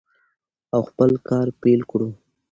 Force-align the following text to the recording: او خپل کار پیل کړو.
او 0.73 0.81
خپل 0.89 1.11
کار 1.27 1.47
پیل 1.61 1.81
کړو. 1.89 2.09